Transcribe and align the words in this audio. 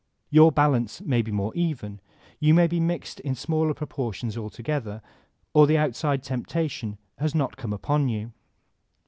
Your 0.31 0.51
balance 0.51 0.99
may 1.01 1.21
be 1.21 1.31
more 1.31 1.53
even, 1.53 1.99
yoo 2.39 2.55
may 2.55 2.65
be 2.65 2.79
mixed 2.79 3.19
in 3.19 3.35
smaller 3.35 3.75
proportions 3.75 4.35
altogether, 4.35 5.03
or 5.53 5.67
the 5.67 5.77
outside 5.77 6.23
temptation 6.23 6.97
has 7.19 7.35
not 7.35 7.55
come 7.55 7.71
upon 7.71 8.09
you. 8.09 8.31